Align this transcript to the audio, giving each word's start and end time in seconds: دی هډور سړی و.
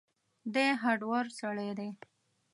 دی 0.53 0.67
هډور 0.81 1.25
سړی 1.39 1.69
و. 1.77 1.79